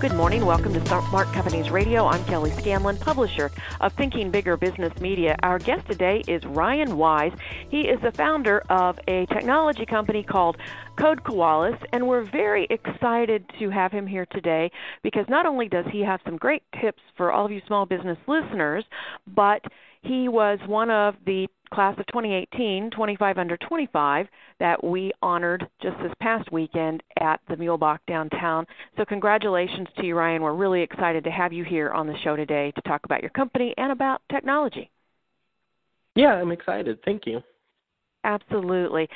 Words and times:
Good 0.00 0.14
morning. 0.14 0.46
Welcome 0.46 0.72
to 0.74 0.86
Smart 0.86 1.26
Companies 1.32 1.72
Radio. 1.72 2.06
I'm 2.06 2.24
Kelly 2.26 2.52
Scanlon, 2.52 2.98
publisher 2.98 3.50
of 3.80 3.92
Thinking 3.94 4.30
Bigger 4.30 4.56
Business 4.56 4.92
Media. 5.00 5.34
Our 5.42 5.58
guest 5.58 5.88
today 5.88 6.22
is 6.28 6.44
Ryan 6.44 6.96
Wise. 6.96 7.32
He 7.68 7.88
is 7.88 8.00
the 8.00 8.12
founder 8.12 8.62
of 8.70 8.96
a 9.08 9.26
technology 9.26 9.84
company 9.84 10.22
called 10.22 10.56
Code 10.94 11.24
Koalas, 11.24 11.76
and 11.92 12.06
we're 12.06 12.22
very 12.22 12.68
excited 12.70 13.44
to 13.58 13.70
have 13.70 13.90
him 13.90 14.06
here 14.06 14.26
today 14.26 14.70
because 15.02 15.26
not 15.28 15.46
only 15.46 15.68
does 15.68 15.86
he 15.90 16.02
have 16.02 16.20
some 16.24 16.36
great 16.36 16.62
tips 16.80 17.02
for 17.16 17.32
all 17.32 17.46
of 17.46 17.50
you 17.50 17.60
small 17.66 17.84
business 17.84 18.18
listeners, 18.28 18.84
but 19.26 19.64
he 20.02 20.28
was 20.28 20.58
one 20.66 20.90
of 20.90 21.14
the 21.26 21.48
class 21.72 21.98
of 21.98 22.06
2018, 22.06 22.90
25 22.90 23.38
under 23.38 23.56
25, 23.56 24.26
that 24.58 24.82
we 24.82 25.12
honored 25.22 25.68
just 25.82 25.96
this 26.02 26.12
past 26.20 26.50
weekend 26.50 27.02
at 27.20 27.40
the 27.48 27.56
Muehlebach 27.56 27.98
downtown. 28.06 28.66
So, 28.96 29.04
congratulations 29.04 29.88
to 29.96 30.06
you, 30.06 30.14
Ryan. 30.14 30.42
We're 30.42 30.54
really 30.54 30.82
excited 30.82 31.24
to 31.24 31.30
have 31.30 31.52
you 31.52 31.64
here 31.64 31.90
on 31.90 32.06
the 32.06 32.16
show 32.24 32.36
today 32.36 32.72
to 32.74 32.82
talk 32.82 33.02
about 33.04 33.22
your 33.22 33.30
company 33.30 33.74
and 33.76 33.92
about 33.92 34.22
technology. 34.30 34.90
Yeah, 36.14 36.34
I'm 36.34 36.52
excited. 36.52 36.98
Thank 37.04 37.26
you. 37.26 37.42
Absolutely. 38.24 39.08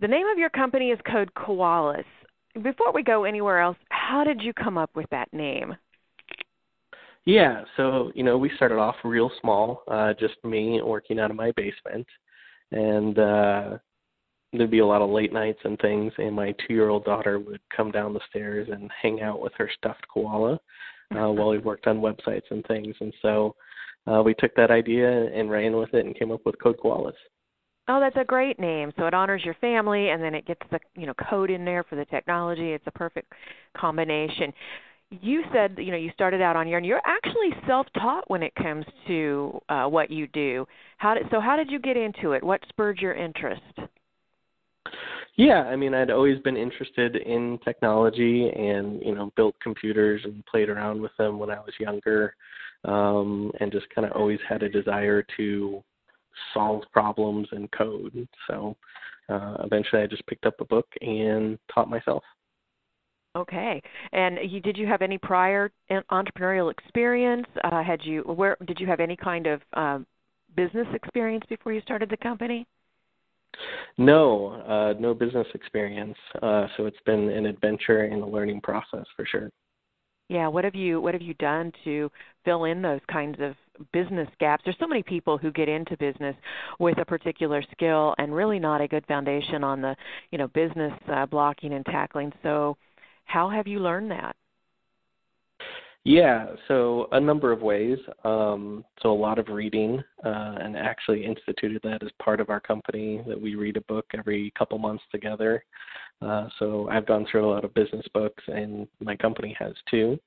The 0.00 0.08
name 0.08 0.26
of 0.26 0.38
your 0.38 0.50
company 0.50 0.90
is 0.90 0.98
Code 1.10 1.30
Koalas. 1.34 2.04
Before 2.62 2.92
we 2.92 3.02
go 3.02 3.24
anywhere 3.24 3.60
else, 3.60 3.76
how 3.90 4.24
did 4.24 4.40
you 4.42 4.52
come 4.52 4.78
up 4.78 4.90
with 4.94 5.06
that 5.10 5.32
name? 5.32 5.76
Yeah, 7.26 7.64
so 7.76 8.10
you 8.14 8.22
know, 8.22 8.38
we 8.38 8.50
started 8.56 8.78
off 8.78 8.96
real 9.04 9.30
small, 9.40 9.82
uh, 9.88 10.14
just 10.18 10.42
me 10.44 10.80
working 10.82 11.18
out 11.18 11.30
of 11.30 11.36
my 11.36 11.52
basement, 11.52 12.06
and 12.72 13.18
uh, 13.18 13.78
there'd 14.52 14.70
be 14.70 14.78
a 14.78 14.86
lot 14.86 15.02
of 15.02 15.10
late 15.10 15.32
nights 15.32 15.60
and 15.64 15.78
things. 15.80 16.12
And 16.18 16.34
my 16.34 16.54
two-year-old 16.66 17.04
daughter 17.04 17.38
would 17.38 17.60
come 17.74 17.90
down 17.90 18.14
the 18.14 18.20
stairs 18.28 18.68
and 18.72 18.90
hang 19.00 19.20
out 19.20 19.40
with 19.40 19.52
her 19.58 19.70
stuffed 19.76 20.06
koala 20.12 20.54
uh, 20.54 20.58
while 21.10 21.50
we 21.50 21.58
worked 21.58 21.86
on 21.86 22.00
websites 22.00 22.50
and 22.50 22.64
things. 22.66 22.94
And 23.00 23.12
so 23.20 23.54
uh, 24.06 24.22
we 24.24 24.34
took 24.34 24.54
that 24.56 24.70
idea 24.70 25.26
and 25.26 25.50
ran 25.50 25.76
with 25.76 25.92
it 25.94 26.06
and 26.06 26.18
came 26.18 26.32
up 26.32 26.40
with 26.44 26.60
Code 26.60 26.78
Koalas. 26.82 27.12
Oh, 27.88 27.98
that's 27.98 28.16
a 28.16 28.24
great 28.24 28.58
name. 28.58 28.92
So 28.96 29.06
it 29.06 29.14
honors 29.14 29.42
your 29.44 29.54
family, 29.54 30.10
and 30.10 30.22
then 30.22 30.34
it 30.34 30.46
gets 30.46 30.60
the 30.70 30.78
you 30.96 31.06
know 31.06 31.14
code 31.28 31.50
in 31.50 31.64
there 31.64 31.82
for 31.82 31.96
the 31.96 32.04
technology. 32.04 32.70
It's 32.70 32.86
a 32.86 32.92
perfect 32.92 33.32
combination 33.76 34.52
you 35.10 35.42
said 35.52 35.74
you 35.78 35.90
know 35.90 35.96
you 35.96 36.10
started 36.14 36.40
out 36.40 36.56
on 36.56 36.68
your 36.68 36.78
own. 36.78 36.84
You're 36.84 37.02
actually 37.04 37.50
self-taught 37.66 38.30
when 38.30 38.42
it 38.42 38.54
comes 38.54 38.84
to 39.08 39.60
uh, 39.68 39.86
what 39.86 40.10
you 40.10 40.26
do. 40.28 40.66
How 40.98 41.14
did 41.14 41.24
so? 41.30 41.40
How 41.40 41.56
did 41.56 41.70
you 41.70 41.78
get 41.78 41.96
into 41.96 42.32
it? 42.32 42.42
What 42.42 42.60
spurred 42.68 42.98
your 43.00 43.14
interest? 43.14 43.62
Yeah, 45.36 45.62
I 45.62 45.76
mean, 45.76 45.94
I'd 45.94 46.10
always 46.10 46.38
been 46.40 46.56
interested 46.56 47.16
in 47.16 47.58
technology, 47.64 48.50
and 48.50 49.00
you 49.02 49.14
know, 49.14 49.32
built 49.36 49.54
computers 49.62 50.22
and 50.24 50.44
played 50.46 50.68
around 50.68 51.00
with 51.00 51.12
them 51.18 51.38
when 51.38 51.50
I 51.50 51.58
was 51.58 51.72
younger, 51.80 52.34
um, 52.84 53.50
and 53.60 53.72
just 53.72 53.86
kind 53.94 54.06
of 54.06 54.12
always 54.12 54.40
had 54.48 54.62
a 54.62 54.68
desire 54.68 55.24
to 55.36 55.82
solve 56.54 56.82
problems 56.92 57.48
and 57.52 57.70
code. 57.72 58.28
So 58.48 58.76
uh, 59.28 59.56
eventually, 59.64 60.02
I 60.02 60.06
just 60.06 60.26
picked 60.26 60.46
up 60.46 60.60
a 60.60 60.64
book 60.64 60.86
and 61.00 61.58
taught 61.74 61.90
myself. 61.90 62.22
Okay. 63.36 63.80
And 64.12 64.38
you, 64.42 64.60
did 64.60 64.76
you 64.76 64.86
have 64.86 65.02
any 65.02 65.18
prior 65.18 65.70
entrepreneurial 66.10 66.70
experience? 66.70 67.46
Uh, 67.64 67.82
had 67.82 68.00
you 68.04 68.22
where 68.22 68.56
did 68.66 68.80
you 68.80 68.86
have 68.86 69.00
any 69.00 69.16
kind 69.16 69.46
of 69.46 69.60
uh, 69.74 69.98
business 70.56 70.86
experience 70.94 71.44
before 71.48 71.72
you 71.72 71.80
started 71.82 72.10
the 72.10 72.16
company? 72.16 72.66
No, 73.98 74.48
uh, 74.48 74.98
no 74.98 75.14
business 75.14 75.46
experience. 75.54 76.16
Uh, 76.42 76.66
so 76.76 76.86
it's 76.86 77.00
been 77.06 77.28
an 77.28 77.46
adventure 77.46 78.04
and 78.04 78.22
a 78.22 78.26
learning 78.26 78.60
process 78.62 79.04
for 79.16 79.24
sure. 79.26 79.50
Yeah. 80.28 80.46
What 80.46 80.64
have 80.64 80.76
you 80.76 81.00
What 81.00 81.14
have 81.14 81.22
you 81.22 81.34
done 81.34 81.72
to 81.84 82.10
fill 82.44 82.64
in 82.64 82.82
those 82.82 83.00
kinds 83.10 83.38
of 83.40 83.54
business 83.92 84.28
gaps? 84.38 84.62
There's 84.64 84.76
so 84.78 84.86
many 84.86 85.02
people 85.02 85.38
who 85.38 85.50
get 85.50 85.68
into 85.68 85.96
business 85.96 86.36
with 86.78 86.98
a 86.98 87.04
particular 87.04 87.62
skill 87.72 88.14
and 88.18 88.34
really 88.34 88.58
not 88.58 88.80
a 88.80 88.88
good 88.88 89.04
foundation 89.06 89.64
on 89.64 89.80
the 89.80 89.96
you 90.30 90.38
know 90.38 90.48
business 90.48 90.92
uh, 91.12 91.26
blocking 91.26 91.74
and 91.74 91.84
tackling. 91.84 92.32
So 92.42 92.76
how 93.30 93.48
have 93.48 93.66
you 93.68 93.78
learned 93.78 94.10
that? 94.10 94.34
Yeah, 96.04 96.46
so 96.66 97.08
a 97.12 97.20
number 97.20 97.52
of 97.52 97.60
ways. 97.60 97.98
Um, 98.24 98.84
so 99.02 99.12
a 99.12 99.14
lot 99.14 99.38
of 99.38 99.48
reading, 99.48 100.02
uh, 100.24 100.54
and 100.60 100.76
actually 100.76 101.24
instituted 101.24 101.80
that 101.84 102.02
as 102.02 102.08
part 102.22 102.40
of 102.40 102.48
our 102.48 102.60
company 102.60 103.22
that 103.28 103.40
we 103.40 103.54
read 103.54 103.76
a 103.76 103.82
book 103.82 104.06
every 104.16 104.50
couple 104.58 104.78
months 104.78 105.04
together. 105.12 105.62
Uh, 106.22 106.48
so 106.58 106.88
I've 106.90 107.06
gone 107.06 107.26
through 107.30 107.46
a 107.46 107.52
lot 107.52 107.64
of 107.64 107.74
business 107.74 108.06
books, 108.14 108.42
and 108.48 108.88
my 108.98 109.14
company 109.14 109.54
has 109.58 109.74
too. 109.90 110.18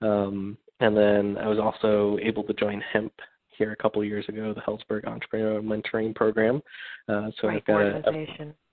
Um, 0.00 0.56
and 0.80 0.96
then 0.96 1.36
I 1.38 1.48
was 1.48 1.58
also 1.58 2.16
able 2.22 2.44
to 2.44 2.54
join 2.54 2.80
HEMP 2.92 3.12
here 3.50 3.72
a 3.72 3.76
couple 3.76 4.02
years 4.04 4.24
ago, 4.28 4.54
the 4.54 4.60
Helzberg 4.60 5.04
Entrepreneur 5.04 5.60
Mentoring 5.60 6.14
Program. 6.14 6.62
Uh, 7.08 7.30
so 7.40 7.48
Great 7.48 7.56
I've 7.56 7.64
got 7.64 7.74
organization. 7.74 8.50
a, 8.50 8.67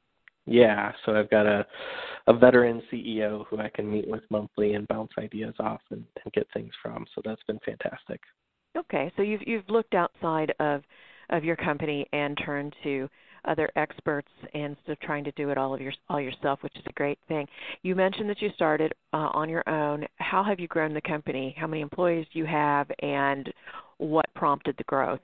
yeah, 0.46 0.92
so 1.06 1.16
I've 1.16 1.30
got 1.30 1.46
a 1.46 1.66
a 2.28 2.34
veteran 2.34 2.82
CEO 2.92 3.46
who 3.48 3.60
I 3.60 3.70
can 3.70 3.92
meet 3.92 4.08
with 4.08 4.24
monthly 4.32 4.74
and 4.74 4.88
bounce 4.88 5.12
ideas 5.20 5.54
off 5.60 5.82
and, 5.92 6.04
and 6.24 6.34
get 6.34 6.48
things 6.54 6.72
from. 6.82 7.06
So 7.14 7.22
that's 7.24 7.44
been 7.44 7.60
fantastic. 7.66 8.20
Okay, 8.76 9.12
so 9.16 9.22
you've 9.22 9.42
you've 9.46 9.70
looked 9.70 9.94
outside 9.94 10.54
of 10.60 10.82
of 11.30 11.44
your 11.44 11.56
company 11.56 12.08
and 12.14 12.38
turned 12.44 12.76
to 12.84 13.10
other 13.46 13.70
experts 13.76 14.30
instead 14.54 14.92
of 14.92 15.00
trying 15.02 15.24
to 15.24 15.32
do 15.34 15.50
it 15.50 15.58
all 15.58 15.74
of 15.74 15.82
your 15.82 15.94
all 16.10 16.20
yourself, 16.20 16.62
which 16.62 16.76
is 16.76 16.84
a 16.88 16.94
great 16.94 17.20
thing. 17.28 17.48
You 17.84 17.96
mentioned 17.96 18.30
that 18.30 18.42
you 18.42 18.50
started 18.56 18.94
uh, 19.14 19.30
on 19.34 19.50
your 19.50 19.68
own. 19.70 20.06
How 20.18 20.44
have 20.44 20.60
you 20.60 20.68
grown 20.68 20.94
the 20.94 21.02
company? 21.02 21.56
How 21.58 21.68
many 21.68 21.82
employees 21.82 22.28
do 22.34 22.40
you 22.40 22.46
have, 22.46 22.88
and 23.00 23.52
what 23.98 24.26
prompted 24.36 24.76
the 24.78 24.84
growth? 24.86 25.22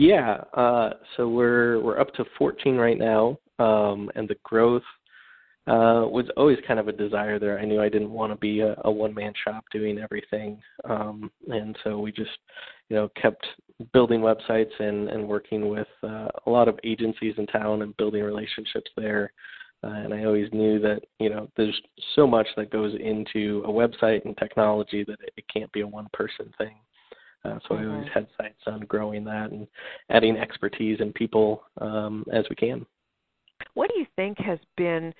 Yeah, 0.00 0.38
uh, 0.54 0.92
so 1.14 1.28
we're 1.28 1.78
we're 1.80 2.00
up 2.00 2.14
to 2.14 2.24
14 2.38 2.76
right 2.76 2.96
now, 2.96 3.36
um, 3.58 4.10
and 4.14 4.26
the 4.26 4.36
growth 4.44 4.82
uh, 5.66 6.08
was 6.08 6.24
always 6.38 6.56
kind 6.66 6.80
of 6.80 6.88
a 6.88 6.92
desire 6.92 7.38
there. 7.38 7.58
I 7.58 7.66
knew 7.66 7.82
I 7.82 7.90
didn't 7.90 8.10
want 8.10 8.32
to 8.32 8.38
be 8.38 8.60
a, 8.60 8.76
a 8.84 8.90
one-man 8.90 9.34
shop 9.44 9.62
doing 9.70 9.98
everything, 9.98 10.58
um, 10.88 11.30
and 11.48 11.76
so 11.84 11.98
we 11.98 12.12
just, 12.12 12.30
you 12.88 12.96
know, 12.96 13.10
kept 13.20 13.44
building 13.92 14.22
websites 14.22 14.72
and 14.78 15.10
and 15.10 15.28
working 15.28 15.68
with 15.68 15.88
uh, 16.02 16.28
a 16.46 16.50
lot 16.50 16.66
of 16.66 16.80
agencies 16.82 17.34
in 17.36 17.46
town 17.48 17.82
and 17.82 17.94
building 17.98 18.22
relationships 18.22 18.90
there. 18.96 19.30
Uh, 19.84 19.88
and 19.88 20.14
I 20.14 20.24
always 20.24 20.50
knew 20.54 20.80
that 20.80 21.02
you 21.18 21.28
know 21.28 21.50
there's 21.58 21.78
so 22.16 22.26
much 22.26 22.46
that 22.56 22.72
goes 22.72 22.94
into 22.98 23.62
a 23.66 23.70
website 23.70 24.24
and 24.24 24.34
technology 24.38 25.04
that 25.04 25.20
it, 25.20 25.34
it 25.36 25.44
can't 25.52 25.70
be 25.72 25.82
a 25.82 25.86
one-person 25.86 26.54
thing. 26.56 26.76
Uh, 27.44 27.58
so 27.66 27.74
mm-hmm. 27.74 27.90
I 27.90 27.94
always 27.94 28.08
had 28.12 28.26
sights 28.36 28.60
on 28.66 28.80
growing 28.80 29.24
that 29.24 29.50
and 29.50 29.66
adding 30.10 30.36
expertise 30.36 30.98
and 31.00 31.14
people 31.14 31.62
um, 31.80 32.24
as 32.32 32.44
we 32.50 32.56
can. 32.56 32.84
What 33.74 33.90
do 33.90 33.98
you 33.98 34.06
think 34.16 34.38
has 34.38 34.58
been 34.76 35.12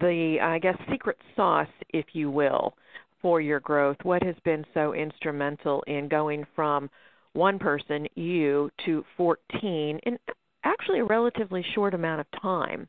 the, 0.00 0.38
I 0.40 0.58
guess, 0.58 0.76
secret 0.90 1.18
sauce, 1.36 1.68
if 1.90 2.06
you 2.12 2.30
will, 2.30 2.74
for 3.20 3.40
your 3.40 3.60
growth? 3.60 3.96
What 4.02 4.22
has 4.22 4.36
been 4.44 4.64
so 4.74 4.94
instrumental 4.94 5.82
in 5.86 6.08
going 6.08 6.44
from 6.54 6.90
one 7.32 7.58
person, 7.58 8.06
you, 8.14 8.70
to 8.86 9.04
14 9.16 10.00
in 10.04 10.18
actually 10.64 11.00
a 11.00 11.04
relatively 11.04 11.64
short 11.74 11.94
amount 11.94 12.20
of 12.20 12.26
time? 12.40 12.88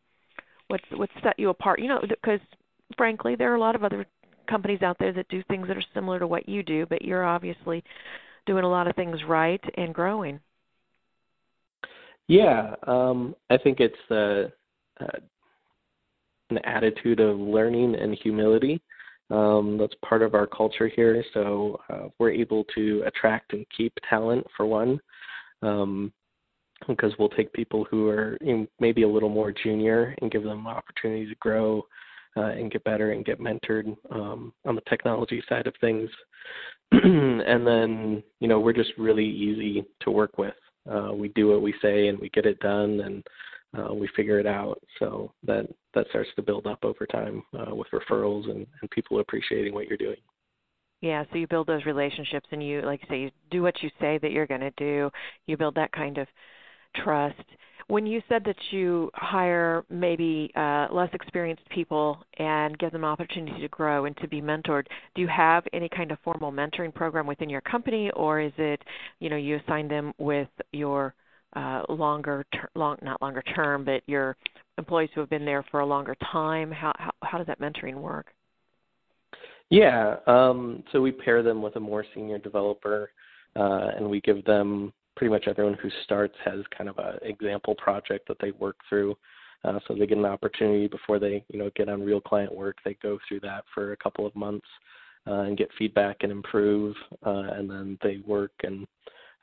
What's 0.67 0.83
what 0.93 1.09
set 1.23 1.37
you 1.39 1.49
apart? 1.49 1.81
You 1.81 1.87
know, 1.87 2.01
because 2.07 2.39
frankly, 2.95 3.35
there 3.35 3.51
are 3.51 3.55
a 3.55 3.59
lot 3.59 3.75
of 3.75 3.83
other 3.83 4.05
companies 4.47 4.81
out 4.81 4.97
there 4.99 5.13
that 5.13 5.27
do 5.29 5.43
things 5.43 5.67
that 5.67 5.77
are 5.77 5.83
similar 5.93 6.19
to 6.19 6.27
what 6.27 6.47
you 6.47 6.63
do, 6.63 6.85
but 6.87 7.01
you're 7.01 7.25
obviously 7.25 7.83
doing 8.49 8.63
a 8.63 8.69
lot 8.69 8.87
of 8.87 8.95
things 8.95 9.19
right 9.27 9.63
and 9.75 9.93
growing. 9.93 10.39
Yeah, 12.27 12.73
um, 12.87 13.35
I 13.51 13.57
think 13.57 13.79
it's 13.79 13.95
uh, 14.09 14.49
uh, 15.03 15.19
an 16.49 16.57
attitude 16.63 17.19
of 17.19 17.37
learning 17.37 17.93
and 17.93 18.17
humility. 18.23 18.81
Um, 19.29 19.77
that's 19.79 19.93
part 20.03 20.23
of 20.23 20.33
our 20.33 20.47
culture 20.47 20.87
here. 20.87 21.23
So 21.35 21.79
uh, 21.93 22.07
we're 22.17 22.31
able 22.31 22.63
to 22.73 23.03
attract 23.05 23.53
and 23.53 23.63
keep 23.75 23.93
talent 24.09 24.47
for 24.57 24.65
one, 24.65 24.99
um, 25.61 26.11
because 26.87 27.13
we'll 27.19 27.29
take 27.29 27.53
people 27.53 27.85
who 27.91 28.07
are 28.07 28.35
in 28.41 28.67
maybe 28.79 29.03
a 29.03 29.07
little 29.07 29.29
more 29.29 29.51
junior 29.51 30.15
and 30.21 30.31
give 30.31 30.43
them 30.43 30.65
opportunity 30.65 31.27
to 31.27 31.35
grow 31.35 31.83
uh, 32.35 32.45
and 32.45 32.71
get 32.71 32.83
better 32.83 33.11
and 33.11 33.25
get 33.25 33.39
mentored 33.39 33.95
um, 34.11 34.51
on 34.65 34.73
the 34.73 34.81
technology 34.89 35.43
side 35.47 35.67
of 35.67 35.75
things. 35.79 36.09
and 37.03 37.65
then, 37.65 38.23
you 38.39 38.47
know, 38.47 38.59
we're 38.59 38.73
just 38.73 38.91
really 38.97 39.25
easy 39.25 39.85
to 40.01 40.11
work 40.11 40.37
with. 40.37 40.53
Uh, 40.89 41.11
we 41.13 41.29
do 41.29 41.47
what 41.47 41.61
we 41.61 41.73
say 41.81 42.07
and 42.07 42.17
we 42.19 42.29
get 42.29 42.45
it 42.45 42.59
done 42.59 43.01
and 43.01 43.23
uh, 43.77 43.93
we 43.93 44.09
figure 44.15 44.39
it 44.39 44.47
out. 44.47 44.81
So 44.97 45.31
that 45.43 45.67
that 45.93 46.07
starts 46.09 46.29
to 46.35 46.41
build 46.41 46.67
up 46.67 46.79
over 46.83 47.05
time 47.05 47.43
uh, 47.57 47.75
with 47.75 47.87
referrals 47.93 48.49
and, 48.49 48.65
and 48.81 48.89
people 48.91 49.19
appreciating 49.19 49.73
what 49.73 49.87
you're 49.87 49.97
doing. 49.97 50.17
Yeah, 51.01 51.23
so 51.31 51.37
you 51.37 51.47
build 51.47 51.67
those 51.67 51.85
relationships 51.85 52.47
and 52.51 52.65
you 52.65 52.81
like 52.81 53.01
you 53.01 53.07
say 53.09 53.19
you 53.21 53.31
do 53.51 53.61
what 53.61 53.81
you 53.81 53.89
say 54.01 54.17
that 54.17 54.31
you're 54.31 54.47
going 54.47 54.61
to 54.61 54.71
do. 54.71 55.09
You 55.45 55.57
build 55.57 55.75
that 55.75 55.91
kind 55.91 56.17
of 56.17 56.27
trust. 56.95 57.39
When 57.89 58.05
you 58.05 58.21
said 58.29 58.43
that 58.45 58.55
you 58.69 59.09
hire 59.15 59.83
maybe 59.89 60.51
uh, 60.55 60.89
less 60.91 61.09
experienced 61.13 61.67
people 61.69 62.23
and 62.37 62.77
give 62.77 62.91
them 62.91 63.03
opportunity 63.03 63.59
to 63.61 63.67
grow 63.69 64.05
and 64.05 64.15
to 64.17 64.27
be 64.27 64.41
mentored, 64.41 64.85
do 65.15 65.21
you 65.23 65.27
have 65.27 65.63
any 65.73 65.89
kind 65.89 66.11
of 66.11 66.19
formal 66.23 66.51
mentoring 66.51 66.93
program 66.93 67.25
within 67.25 67.49
your 67.49 67.61
company, 67.61 68.11
or 68.11 68.41
is 68.41 68.51
it, 68.59 68.79
you 69.19 69.31
know, 69.31 69.37
you 69.37 69.59
assign 69.65 69.87
them 69.87 70.13
with 70.19 70.49
your 70.71 71.15
uh, 71.55 71.81
longer, 71.89 72.45
ter- 72.53 72.69
long, 72.75 72.95
not 73.01 73.19
longer 73.23 73.41
term, 73.55 73.83
but 73.83 74.03
your 74.05 74.37
employees 74.77 75.09
who 75.15 75.21
have 75.21 75.29
been 75.31 75.43
there 75.43 75.65
for 75.71 75.79
a 75.79 75.85
longer 75.85 76.15
time? 76.31 76.71
How 76.71 76.93
how, 76.99 77.11
how 77.23 77.37
does 77.39 77.47
that 77.47 77.59
mentoring 77.59 77.95
work? 77.95 78.27
Yeah, 79.71 80.17
um, 80.27 80.83
so 80.91 81.01
we 81.01 81.11
pair 81.11 81.41
them 81.41 81.63
with 81.63 81.75
a 81.75 81.79
more 81.79 82.05
senior 82.13 82.37
developer, 82.37 83.09
uh, 83.55 83.87
and 83.97 84.07
we 84.07 84.21
give 84.21 84.45
them 84.45 84.93
pretty 85.19 85.29
much 85.29 85.49
everyone 85.49 85.77
who 85.81 85.89
starts 86.05 86.33
has 86.45 86.61
kind 86.75 86.89
of 86.89 86.97
an 86.97 87.19
example 87.23 87.75
project 87.75 88.25
that 88.29 88.37
they 88.39 88.51
work 88.51 88.77
through. 88.87 89.13
Uh, 89.65 89.77
so 89.85 89.93
they 89.93 90.07
get 90.07 90.17
an 90.17 90.23
opportunity 90.23 90.87
before 90.87 91.19
they, 91.19 91.43
you 91.49 91.59
know, 91.59 91.69
get 91.75 91.89
on 91.89 92.01
real 92.01 92.21
client 92.21 92.55
work. 92.55 92.77
They 92.85 92.95
go 93.03 93.19
through 93.27 93.41
that 93.41 93.65
for 93.75 93.91
a 93.91 93.97
couple 93.97 94.25
of 94.25 94.33
months 94.33 94.65
uh, 95.27 95.41
and 95.41 95.57
get 95.57 95.67
feedback 95.77 96.19
and 96.21 96.31
improve, 96.31 96.95
uh, 97.25 97.49
and 97.51 97.69
then 97.69 97.97
they 98.01 98.21
work. 98.25 98.53
And 98.63 98.87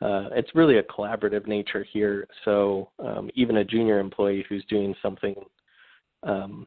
uh, 0.00 0.30
it's 0.32 0.54
really 0.54 0.78
a 0.78 0.82
collaborative 0.82 1.46
nature 1.46 1.84
here. 1.92 2.26
So 2.46 2.88
um, 2.98 3.28
even 3.34 3.58
a 3.58 3.64
junior 3.64 4.00
employee 4.00 4.46
who's 4.48 4.64
doing 4.70 4.94
something 5.02 5.34
um, 6.22 6.66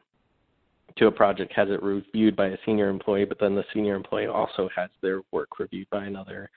to 0.98 1.08
a 1.08 1.12
project 1.12 1.52
has 1.56 1.68
it 1.68 1.82
reviewed 1.82 2.36
by 2.36 2.46
a 2.46 2.56
senior 2.64 2.88
employee, 2.88 3.24
but 3.24 3.40
then 3.40 3.56
the 3.56 3.64
senior 3.74 3.96
employee 3.96 4.26
also 4.26 4.68
has 4.76 4.90
their 5.02 5.22
work 5.32 5.58
reviewed 5.58 5.90
by 5.90 6.04
another 6.04 6.48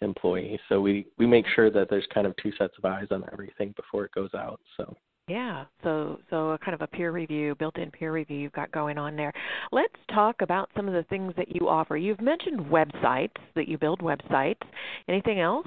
employee. 0.00 0.58
So 0.68 0.80
we 0.80 1.06
we 1.18 1.26
make 1.26 1.46
sure 1.54 1.70
that 1.70 1.88
there's 1.90 2.06
kind 2.12 2.26
of 2.26 2.34
two 2.42 2.52
sets 2.58 2.74
of 2.78 2.84
eyes 2.84 3.08
on 3.10 3.24
everything 3.32 3.74
before 3.76 4.04
it 4.04 4.12
goes 4.12 4.30
out. 4.34 4.60
So 4.76 4.96
yeah, 5.28 5.64
so 5.82 6.18
so 6.30 6.50
a 6.50 6.58
kind 6.58 6.74
of 6.74 6.80
a 6.80 6.86
peer 6.86 7.12
review, 7.12 7.54
built-in 7.56 7.90
peer 7.90 8.12
review 8.12 8.38
you've 8.38 8.52
got 8.52 8.72
going 8.72 8.96
on 8.96 9.14
there. 9.14 9.32
Let's 9.72 9.94
talk 10.12 10.36
about 10.40 10.70
some 10.74 10.88
of 10.88 10.94
the 10.94 11.02
things 11.04 11.34
that 11.36 11.54
you 11.54 11.68
offer. 11.68 11.96
You've 11.96 12.20
mentioned 12.20 12.60
websites 12.60 13.36
that 13.54 13.68
you 13.68 13.76
build 13.76 14.00
websites. 14.00 14.62
Anything 15.08 15.40
else? 15.40 15.66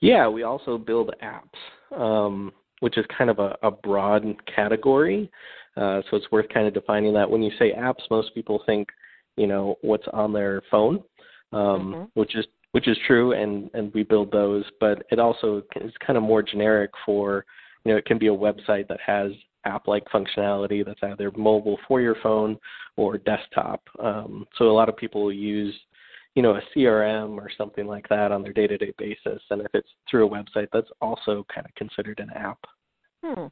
Yeah, 0.00 0.28
we 0.28 0.42
also 0.42 0.76
build 0.76 1.14
apps, 1.22 1.96
um, 1.98 2.52
which 2.80 2.98
is 2.98 3.04
kind 3.16 3.30
of 3.30 3.38
a, 3.38 3.56
a 3.62 3.70
broad 3.70 4.24
category. 4.54 5.30
Uh, 5.76 6.02
so 6.10 6.16
it's 6.16 6.30
worth 6.32 6.48
kind 6.52 6.66
of 6.66 6.74
defining 6.74 7.12
that. 7.14 7.30
When 7.30 7.42
you 7.42 7.50
say 7.58 7.72
apps, 7.72 8.02
most 8.10 8.34
people 8.34 8.62
think, 8.66 8.88
you 9.36 9.46
know, 9.46 9.76
what's 9.82 10.06
on 10.12 10.32
their 10.32 10.62
phone, 10.70 11.02
um, 11.52 11.60
mm-hmm. 11.62 12.02
which 12.14 12.34
is 12.34 12.46
which 12.76 12.88
is 12.88 12.98
true, 13.06 13.32
and 13.32 13.70
and 13.72 13.90
we 13.94 14.02
build 14.02 14.30
those. 14.30 14.62
But 14.80 15.06
it 15.10 15.18
also 15.18 15.62
is 15.76 15.90
kind 16.06 16.18
of 16.18 16.22
more 16.22 16.42
generic 16.42 16.90
for, 17.06 17.46
you 17.84 17.90
know, 17.90 17.96
it 17.96 18.04
can 18.04 18.18
be 18.18 18.26
a 18.26 18.30
website 18.30 18.86
that 18.88 19.00
has 19.00 19.32
app-like 19.64 20.04
functionality 20.14 20.84
that's 20.84 21.00
either 21.02 21.30
mobile 21.38 21.78
for 21.88 22.02
your 22.02 22.16
phone 22.22 22.58
or 22.98 23.16
desktop. 23.16 23.80
Um, 23.98 24.46
so 24.58 24.66
a 24.70 24.76
lot 24.78 24.90
of 24.90 24.96
people 24.98 25.32
use, 25.32 25.74
you 26.34 26.42
know, 26.42 26.56
a 26.56 26.60
CRM 26.76 27.38
or 27.38 27.48
something 27.56 27.86
like 27.86 28.06
that 28.10 28.30
on 28.30 28.42
their 28.42 28.52
day-to-day 28.52 28.92
basis, 28.98 29.40
and 29.48 29.62
if 29.62 29.68
it's 29.72 29.88
through 30.10 30.26
a 30.26 30.30
website, 30.30 30.68
that's 30.70 30.90
also 31.00 31.46
kind 31.52 31.66
of 31.66 31.74
considered 31.76 32.20
an 32.20 32.28
app. 32.36 32.58
Hmm. 33.24 33.46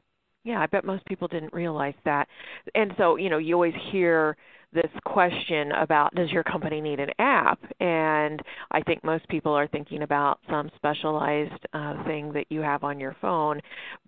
Yeah, 0.45 0.61
I 0.61 0.67
bet 0.67 0.85
most 0.85 1.03
people 1.05 1.27
didn't 1.27 1.53
realize 1.53 1.95
that. 2.05 2.27
And 2.75 2.93
so, 2.97 3.17
you 3.17 3.29
know, 3.29 3.39
you 3.39 3.55
always 3.55 3.73
hear 3.91 4.37
this 4.73 4.91
question 5.05 5.71
about 5.71 6.13
does 6.13 6.29
your 6.29 6.43
company 6.43 6.79
need 6.79 6.99
an 6.99 7.09
app? 7.17 7.59
And 7.79 8.41
I 8.71 8.81
think 8.81 9.03
most 9.03 9.27
people 9.27 9.53
are 9.53 9.67
thinking 9.67 10.03
about 10.03 10.39
some 10.47 10.69
specialized 10.75 11.65
uh, 11.73 12.03
thing 12.03 12.31
that 12.33 12.45
you 12.49 12.61
have 12.61 12.83
on 12.83 12.99
your 12.99 13.15
phone. 13.21 13.59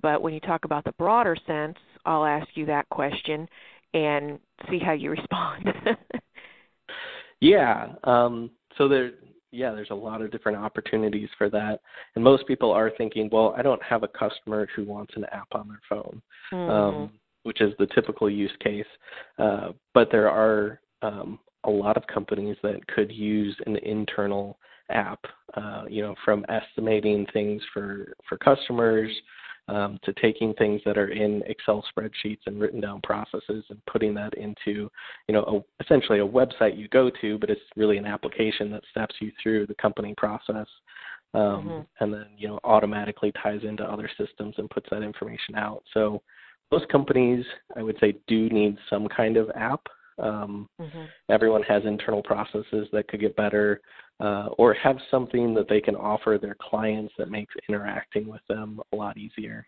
But 0.01 0.22
when 0.22 0.34
you 0.34 0.39
talk 0.39 0.63
about 0.63 0.84
the 0.84 0.92
broader 0.94 1.36
sense, 1.48 1.78
I'll 2.06 2.25
ask 2.25 2.48
you 2.54 2.68
that 2.68 2.88
question 2.89 3.50
and 3.95 4.38
see 4.69 4.78
how 4.78 4.94
you 4.94 5.10
respond. 5.19 5.66
yeah. 7.39 7.94
Um, 8.04 8.51
so 8.78 8.88
there, 8.88 9.12
yeah, 9.52 9.72
there's 9.72 9.92
a 9.92 9.96
lot 9.96 10.22
of 10.22 10.32
different 10.32 10.58
opportunities 10.58 11.30
for 11.38 11.50
that. 11.50 11.80
And 12.16 12.24
most 12.24 12.48
people 12.48 12.72
are 12.72 12.92
thinking, 12.98 13.30
well, 13.32 13.54
I 13.58 13.62
don't 13.62 13.82
have 13.84 14.04
a 14.04 14.08
customer 14.08 14.68
who 14.76 14.84
wants 14.84 15.14
an 15.16 15.26
app 15.32 15.48
on 15.54 15.68
their 15.68 15.82
phone. 15.90 16.22
Mm-hmm. 16.52 16.72
Um, 16.72 17.12
which 17.48 17.62
is 17.62 17.74
the 17.80 17.88
typical 17.96 18.30
use 18.30 18.52
case. 18.62 18.86
Uh, 19.40 19.70
but 19.94 20.10
there 20.12 20.30
are 20.30 20.82
um, 21.02 21.40
a 21.64 21.70
lot 21.70 21.96
of 21.96 22.06
companies 22.08 22.58
that 22.62 22.86
could 22.88 23.10
use 23.10 23.56
an 23.66 23.78
internal 23.78 24.60
app, 24.90 25.20
uh, 25.56 25.84
you 25.90 26.02
know, 26.02 26.14
from 26.26 26.46
estimating 26.50 27.26
things 27.32 27.62
for 27.74 28.14
for 28.28 28.38
customers 28.38 29.10
um, 29.68 30.00
to 30.04 30.14
taking 30.14 30.54
things 30.54 30.81
that 30.86 30.98
are 30.98 31.10
in 31.10 31.44
Excel 31.46 31.84
spreadsheets 31.92 32.40
and 32.46 32.60
written 32.60 32.80
down 32.80 33.02
processes 33.02 33.66
and 33.69 33.86
putting 33.86 34.14
that 34.14 34.34
into, 34.36 34.90
you 35.28 35.34
know, 35.34 35.44
a, 35.80 35.84
essentially 35.84 36.19
a 36.19 36.28
website 36.28 36.78
you 36.78 36.88
go 36.88 37.12
to, 37.22 37.38
but 37.38 37.50
it's 37.50 37.62
really 37.75 37.98
an 37.98 38.06
application 38.06 38.72
that 38.72 38.84
steps 38.92 39.16
you 39.19 39.31
through 39.42 39.68
the 39.68 39.75
company 39.75 40.14
process. 40.18 40.68
Um, 41.34 41.42
mm-hmm. 41.44 42.04
and 42.04 42.14
then 42.14 42.25
you 42.38 42.48
know 42.48 42.58
automatically 42.64 43.34
ties 43.44 43.60
into 43.64 43.84
other 43.84 44.10
systems 44.18 44.56
and 44.58 44.69
puts 44.69 44.88
that 44.90 45.04
information 45.04 45.56
out. 45.56 45.84
So 45.94 46.22
most 46.72 46.88
companies, 46.90 47.46
I 47.75 47.84
would 47.84 47.98
say, 48.00 48.16
do 48.28 48.50
need 48.50 48.78
some 48.90 49.08
kind 49.08 49.38
of 49.38 49.50
app. 49.56 49.81
Um, 50.19 50.68
mm-hmm. 50.80 51.04
Everyone 51.30 51.64
has 51.64 51.84
internal 51.86 52.24
processes 52.24 52.88
that 52.92 53.08
could 53.08 53.19
get 53.19 53.36
better, 53.36 53.81
uh, 54.19 54.48
or 54.58 54.74
have 54.74 54.98
something 55.12 55.54
that 55.54 55.69
they 55.69 55.81
can 55.81 55.96
offer 55.96 56.38
their 56.42 56.56
clients 56.60 57.14
that 57.18 57.30
makes 57.30 57.54
interacting 57.69 58.28
with 58.28 58.42
them 58.50 58.80
a 58.94 58.96
lot 58.96 59.18
easier. 59.18 59.66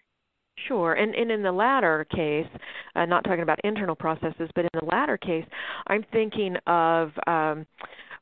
Sure, 0.68 0.94
and, 0.94 1.16
and 1.16 1.32
in 1.32 1.42
the 1.42 1.52
latter 1.52 2.06
case, 2.14 2.48
uh, 2.96 3.06
not 3.06 3.24
talking 3.24 3.44
about 3.44 3.60
internal 3.64 3.96
processes, 3.96 4.50
but 4.56 4.66
in 4.66 4.70
the 4.74 4.86
latter 4.86 5.18
case, 5.18 5.46
I'm 5.88 6.04
thinking 6.12 6.58
of 6.68 7.12
um, 7.28 7.66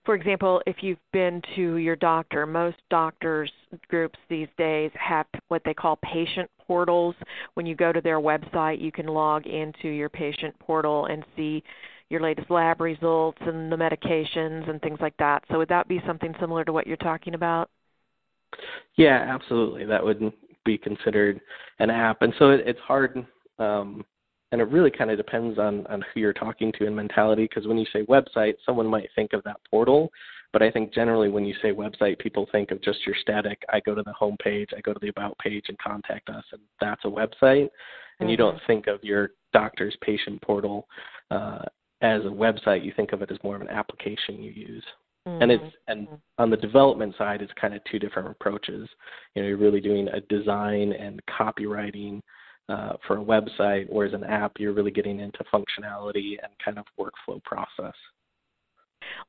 for 0.08 0.16
example, 0.16 0.62
if 0.66 0.78
you've 0.80 0.98
been 1.12 1.42
to 1.58 1.76
your 1.76 1.98
doctor, 1.98 2.46
most 2.46 2.78
doctors 2.90 3.52
groups 3.90 4.18
these 4.30 4.48
days 4.58 4.90
have 4.94 5.26
what 5.50 5.62
they 5.66 5.74
call 5.74 6.00
patient 6.02 6.50
portals. 6.66 7.14
When 7.56 7.66
you 7.66 7.76
go 7.76 7.92
to 7.92 8.00
their 8.00 8.22
website, 8.22 8.80
you 8.80 8.90
can 8.90 9.08
log 9.08 9.46
into 9.48 9.90
your 9.90 10.08
patient 10.08 10.58
portal 10.60 11.08
and 11.08 11.26
see 11.36 11.62
your 12.10 12.22
latest 12.22 12.50
lab 12.50 12.82
results 12.82 13.40
and 13.42 13.72
the 13.72 13.76
medications 13.76 14.70
and 14.70 14.82
things 14.82 15.00
like 15.02 15.16
that. 15.18 15.44
So 15.52 15.58
would 15.58 15.70
that 15.70 15.88
be 15.88 16.02
something 16.06 16.34
similar 16.40 16.64
to 16.66 16.74
what 16.74 16.88
you're 16.88 16.98
talking 16.98 17.34
about? 17.34 17.70
Yeah, 18.96 19.26
absolutely. 19.28 19.86
That 19.86 20.04
would 20.04 20.32
be 20.66 20.78
considered 20.78 21.42
an 21.80 21.90
app. 21.90 22.22
And 22.22 22.34
so 22.40 22.52
it, 22.52 22.62
it's 22.66 22.80
hard 22.80 23.26
um, 23.60 24.06
and 24.52 24.62
it 24.62 24.70
really 24.70 24.92
kind 24.92 25.12
of 25.12 25.18
depends 25.18 25.60
on 25.60 25.86
on 25.88 26.04
who 26.14 26.20
you're 26.20 26.34
talking 26.34 26.72
to 26.74 26.86
and 26.86 26.96
mentality 26.96 27.44
because 27.44 27.68
when 27.68 27.78
you 27.78 27.86
say 27.92 28.04
website 28.06 28.56
someone 28.66 28.88
might 28.88 29.10
think 29.16 29.34
of 29.34 29.44
that 29.44 29.58
portal 29.70 30.10
but 30.54 30.62
i 30.62 30.72
think 30.72 30.94
generally 30.94 31.30
when 31.30 31.46
you 31.46 31.54
say 31.62 31.72
website 31.72 32.18
people 32.20 32.48
think 32.52 32.72
of 32.72 32.82
just 32.82 33.06
your 33.06 33.16
static 33.22 33.62
i 33.74 33.80
go 33.80 33.94
to 33.94 34.04
the 34.04 34.14
home 34.14 34.38
page 34.42 34.70
i 34.76 34.82
go 34.82 34.94
to 34.94 35.00
the 35.02 35.10
about 35.10 35.38
page 35.40 35.66
and 35.68 35.78
contact 35.80 36.30
us 36.30 36.44
and 36.52 36.62
that's 36.80 37.04
a 37.06 37.08
website 37.08 37.68
and 38.20 38.26
mm-hmm. 38.26 38.30
you 38.30 38.38
don't 38.38 38.60
think 38.68 38.88
of 38.88 39.04
your 39.04 39.32
doctor's 39.54 39.96
patient 40.02 40.42
portal 40.42 40.88
uh, 41.32 41.64
as 42.02 42.22
a 42.22 42.30
website 42.30 42.84
you 42.84 42.94
think 42.96 43.12
of 43.12 43.22
it 43.22 43.32
as 43.32 43.38
more 43.44 43.56
of 43.56 43.62
an 43.62 43.70
application 43.70 44.42
you 44.42 44.52
use 44.52 44.84
mm-hmm. 45.28 45.42
and 45.42 45.52
it's 45.52 45.76
and 45.88 46.08
mm-hmm. 46.08 46.16
on 46.38 46.50
the 46.50 46.58
development 46.58 47.14
side 47.18 47.42
it's 47.42 47.52
kind 47.60 47.74
of 47.74 47.82
two 47.90 48.00
different 48.00 48.30
approaches 48.30 48.88
you 49.34 49.42
know 49.42 49.48
you're 49.48 49.58
really 49.58 49.82
doing 49.82 50.08
a 50.10 50.22
design 50.22 50.94
and 50.94 51.22
copywriting 51.28 52.22
uh, 52.70 52.94
for 53.06 53.18
a 53.18 53.24
website, 53.24 53.86
whereas 53.90 54.14
an 54.14 54.24
app, 54.24 54.54
you're 54.60 54.74
really 54.74 54.92
getting 54.92 55.20
into 55.20 55.40
functionality 55.54 56.36
and 56.44 56.52
kind 56.64 56.78
of 56.78 56.86
workflow 57.00 57.42
process. 57.44 57.94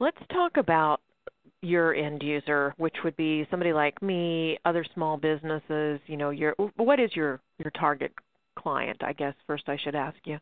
Let's 0.01 0.19
talk 0.33 0.57
about 0.57 1.01
your 1.63 1.95
end 1.95 2.23
user, 2.23 2.75
which 2.79 2.97
would 3.05 3.17
be 3.17 3.47
somebody 3.51 3.73
like 3.73 4.01
me, 4.03 4.59
other 4.65 4.85
small 4.95 5.17
businesses. 5.17 6.01
You 6.07 6.17
know, 6.17 6.31
your 6.31 6.55
what 6.77 7.01
is 7.01 7.15
your 7.15 7.41
your 7.59 7.71
target 7.79 8.13
client? 8.59 9.03
I 9.03 9.13
guess 9.13 9.35
first 9.47 9.65
I 9.69 9.77
should 9.83 9.95
ask 9.95 10.17
you. 10.25 10.39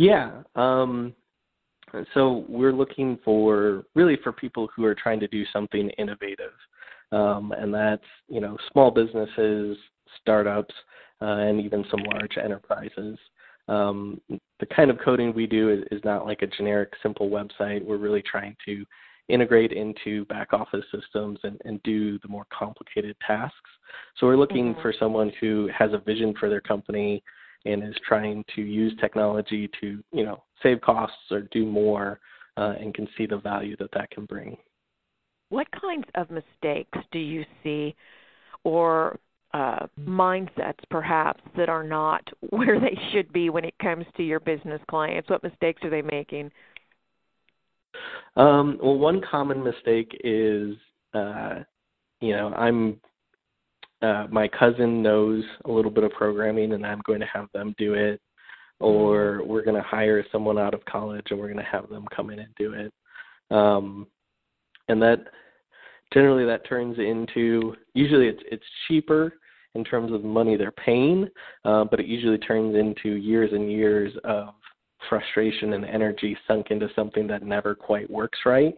Yeah. 0.00 0.44
Um, 0.56 1.12
so 2.14 2.46
we're 2.48 2.72
looking 2.72 3.18
for 3.22 3.84
really 3.94 4.16
for 4.24 4.32
people 4.32 4.66
who 4.74 4.86
are 4.86 4.94
trying 4.94 5.20
to 5.20 5.28
do 5.28 5.44
something 5.52 5.90
innovative, 5.98 6.54
um, 7.12 7.52
and 7.52 7.74
that's 7.74 8.06
you 8.26 8.40
know 8.40 8.56
small 8.72 8.90
businesses, 8.90 9.76
startups, 10.18 10.74
uh, 11.20 11.26
and 11.26 11.60
even 11.60 11.84
some 11.90 12.00
large 12.14 12.38
enterprises. 12.42 13.18
Um, 13.68 14.22
the 14.58 14.66
kind 14.74 14.90
of 14.90 14.96
coding 15.04 15.34
we 15.34 15.46
do 15.46 15.68
is, 15.68 15.84
is 15.90 16.02
not 16.02 16.24
like 16.24 16.40
a 16.40 16.46
generic, 16.46 16.94
simple 17.02 17.28
website. 17.28 17.84
We're 17.84 17.98
really 17.98 18.22
trying 18.22 18.56
to 18.64 18.86
integrate 19.28 19.72
into 19.72 20.24
back 20.24 20.54
office 20.54 20.84
systems 20.90 21.38
and, 21.42 21.60
and 21.66 21.80
do 21.82 22.18
the 22.20 22.28
more 22.28 22.46
complicated 22.50 23.16
tasks. 23.24 23.70
So 24.16 24.26
we're 24.26 24.38
looking 24.38 24.72
mm-hmm. 24.72 24.80
for 24.80 24.94
someone 24.98 25.30
who 25.42 25.68
has 25.76 25.92
a 25.92 25.98
vision 25.98 26.32
for 26.40 26.48
their 26.48 26.62
company 26.62 27.22
and 27.64 27.82
is 27.82 27.94
trying 28.06 28.44
to 28.56 28.62
use 28.62 28.92
technology 29.00 29.68
to, 29.80 30.02
you 30.12 30.24
know, 30.24 30.42
save 30.62 30.80
costs 30.80 31.16
or 31.30 31.42
do 31.52 31.66
more 31.66 32.20
uh, 32.56 32.74
and 32.80 32.94
can 32.94 33.08
see 33.16 33.26
the 33.26 33.36
value 33.36 33.76
that 33.76 33.90
that 33.92 34.10
can 34.10 34.24
bring. 34.24 34.56
What 35.50 35.66
kinds 35.72 36.06
of 36.14 36.30
mistakes 36.30 36.98
do 37.12 37.18
you 37.18 37.44
see 37.62 37.94
or 38.64 39.18
uh, 39.52 39.86
mindsets 39.98 40.78
perhaps 40.90 41.42
that 41.56 41.68
are 41.68 41.82
not 41.82 42.26
where 42.50 42.78
they 42.78 42.98
should 43.12 43.32
be 43.32 43.50
when 43.50 43.64
it 43.64 43.74
comes 43.80 44.06
to 44.16 44.22
your 44.22 44.40
business 44.40 44.80
clients? 44.88 45.28
What 45.28 45.42
mistakes 45.42 45.82
are 45.84 45.90
they 45.90 46.02
making? 46.02 46.50
Um, 48.36 48.78
well, 48.80 48.96
one 48.96 49.20
common 49.28 49.62
mistake 49.62 50.18
is, 50.22 50.76
uh, 51.14 51.60
you 52.20 52.36
know, 52.36 52.54
I'm 52.54 53.00
uh, 54.02 54.26
my 54.30 54.48
cousin 54.48 55.02
knows 55.02 55.44
a 55.64 55.70
little 55.70 55.90
bit 55.90 56.04
of 56.04 56.12
programming, 56.12 56.72
and 56.72 56.86
I'm 56.86 57.02
going 57.06 57.20
to 57.20 57.26
have 57.26 57.48
them 57.52 57.74
do 57.78 57.94
it, 57.94 58.20
or 58.78 59.42
we're 59.44 59.64
going 59.64 59.76
to 59.76 59.88
hire 59.88 60.24
someone 60.32 60.58
out 60.58 60.74
of 60.74 60.84
college, 60.86 61.26
and 61.30 61.38
we're 61.38 61.52
going 61.52 61.64
to 61.64 61.70
have 61.70 61.88
them 61.88 62.06
come 62.14 62.30
in 62.30 62.38
and 62.38 62.54
do 62.56 62.72
it. 62.72 62.92
Um, 63.54 64.06
and 64.88 65.00
that 65.02 65.26
generally 66.12 66.44
that 66.46 66.68
turns 66.68 66.98
into 66.98 67.74
usually 67.94 68.26
it's 68.28 68.42
it's 68.50 68.64
cheaper 68.88 69.34
in 69.74 69.84
terms 69.84 70.12
of 70.12 70.22
the 70.22 70.28
money 70.28 70.56
they're 70.56 70.72
paying, 70.72 71.28
uh, 71.64 71.84
but 71.84 72.00
it 72.00 72.06
usually 72.06 72.38
turns 72.38 72.74
into 72.74 73.16
years 73.16 73.50
and 73.52 73.70
years 73.70 74.12
of 74.24 74.48
frustration 75.08 75.74
and 75.74 75.84
energy 75.84 76.36
sunk 76.46 76.70
into 76.70 76.88
something 76.96 77.26
that 77.26 77.42
never 77.42 77.74
quite 77.74 78.10
works 78.10 78.38
right. 78.44 78.74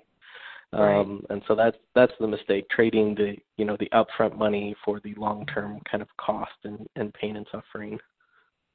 Um, 0.72 1.24
and 1.28 1.42
so 1.46 1.54
that's 1.54 1.76
that's 1.94 2.12
the 2.18 2.26
mistake 2.26 2.68
trading 2.70 3.14
the 3.14 3.36
you 3.58 3.64
know 3.64 3.76
the 3.78 3.90
upfront 3.92 4.38
money 4.38 4.74
for 4.84 5.00
the 5.00 5.14
long 5.14 5.44
term 5.46 5.80
kind 5.90 6.02
of 6.02 6.08
cost 6.18 6.52
and, 6.64 6.86
and 6.96 7.12
pain 7.14 7.36
and 7.36 7.46
suffering. 7.50 7.98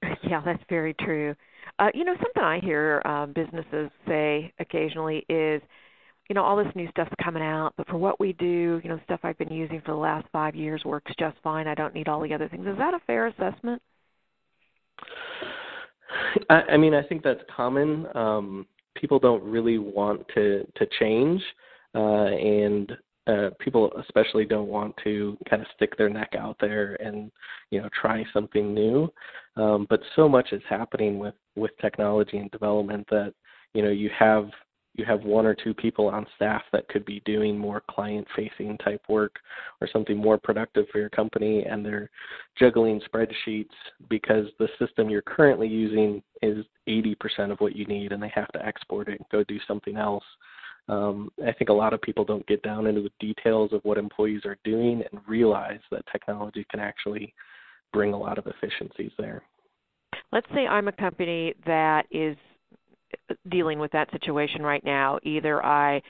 Yeah, 0.24 0.42
that's 0.46 0.64
very 0.70 0.94
true. 1.02 1.36
Uh, 1.80 1.88
you 1.94 2.04
know, 2.04 2.14
something 2.22 2.44
I 2.44 2.60
hear 2.60 3.02
uh, 3.04 3.26
businesses 3.26 3.90
say 4.08 4.54
occasionally 4.60 5.26
is, 5.28 5.62
you 6.30 6.36
know, 6.36 6.44
all 6.44 6.56
this 6.56 6.72
new 6.76 6.88
stuff's 6.90 7.12
coming 7.24 7.42
out, 7.42 7.74
but 7.78 7.88
for 7.88 7.98
what 7.98 8.20
we 8.20 8.34
do, 8.34 8.80
you 8.84 8.90
know, 8.90 9.00
stuff 9.06 9.22
I've 9.24 9.38
been 9.40 9.52
using 9.52 9.82
for 9.82 9.94
the 9.94 9.98
last 9.98 10.28
five 10.32 10.56
years 10.56 10.86
works 10.86 11.12
just 11.20 11.38
fine. 11.44 11.68
I 11.68 11.74
don't 11.74 11.96
need 11.96 12.08
all 12.08 12.22
the 12.22 12.34
other 12.34 12.48
things. 12.48 12.68
Is 12.68 12.78
that 12.78 12.94
a 12.94 13.00
fair 13.08 13.28
assessment? 13.28 13.82
I, 16.50 16.62
I 16.74 16.78
mean, 16.78 16.94
I 16.94 17.02
think 17.02 17.24
that's 17.24 17.42
common. 17.56 18.06
Um, 18.16 18.68
people 18.96 19.20
don't 19.20 19.44
really 19.44 19.78
want 19.78 20.26
to 20.36 20.66
to 20.76 20.88
change, 21.00 21.42
and 22.00 22.92
uh, 23.28 23.50
people 23.60 23.92
especially 24.00 24.46
don't 24.46 24.70
want 24.70 24.96
to 25.04 25.38
kind 25.50 25.62
of 25.62 25.68
stick 25.76 25.98
their 25.98 26.10
neck 26.10 26.34
out 26.38 26.56
there 26.62 26.96
and 27.02 27.32
you 27.72 27.82
know 27.82 27.90
try 28.00 28.24
something 28.34 28.74
new. 28.74 29.12
Um, 29.56 29.86
but 29.90 30.02
so 30.16 30.30
much 30.30 30.54
is 30.54 30.62
happening 30.70 31.20
with 31.20 31.36
with 31.56 31.72
technology 31.82 32.38
and 32.38 32.50
development 32.52 33.06
that 33.10 33.34
you 33.74 33.82
know 33.82 33.90
you 33.90 34.10
have 34.18 34.50
you 34.98 35.06
have 35.06 35.24
one 35.24 35.46
or 35.46 35.54
two 35.54 35.74
people 35.74 36.08
on 36.08 36.26
staff 36.36 36.64
that 36.72 36.88
could 36.90 37.06
be 37.06 37.22
doing 37.24 37.58
more 37.58 37.84
client 37.90 38.28
facing 38.36 38.78
type 38.80 39.02
work 39.08 39.36
or 39.80 39.88
something 39.94 40.18
more 40.18 40.40
productive 40.40 40.88
for 40.92 40.98
your 40.98 41.10
company 41.10 41.64
and 41.64 41.86
they're 41.86 42.10
juggling 42.58 43.00
spreadsheets 43.02 43.66
because 44.10 44.48
the 44.58 44.68
system 44.80 45.08
you're 45.10 45.22
currently 45.22 45.68
using 45.68 46.22
is 46.42 46.66
80% 46.88 47.52
of 47.52 47.60
what 47.60 47.76
you 47.76 47.86
need 47.86 48.12
and 48.12 48.22
they 48.22 48.32
have 48.34 48.52
to 48.54 48.66
export 48.66 49.08
it 49.08 49.20
and 49.20 49.30
go 49.32 49.44
do 49.44 49.60
something 49.68 49.98
else. 49.98 50.24
Um, 50.90 51.30
I 51.46 51.52
think 51.52 51.70
a 51.70 51.74
lot 51.74 51.94
of 51.94 52.02
people 52.02 52.24
don't 52.24 52.48
get 52.48 52.62
down 52.64 52.88
into 52.88 53.02
the 53.02 53.12
details 53.20 53.74
of 53.74 53.82
what 53.84 53.98
employees 53.98 54.42
are 54.46 54.58
doing 54.64 55.04
and 55.12 55.22
realize 55.28 55.80
that 55.92 56.04
technology 56.12 56.66
can 56.72 56.80
actually 56.80 57.34
bring 57.92 58.14
a 58.14 58.18
lot 58.18 58.38
of 58.38 58.48
efficiencies 58.48 59.12
there. 59.18 59.44
Let's 60.32 60.48
say 60.54 60.66
I'm 60.66 60.88
a 60.88 60.94
company 60.94 61.54
that 61.66 62.06
is 62.12 62.38
dealing 63.50 63.80
with 63.80 63.92
that 63.92 64.12
situation 64.12 64.62
right 64.62 64.84
now. 64.84 65.20
Either 65.24 65.64
I 65.66 66.02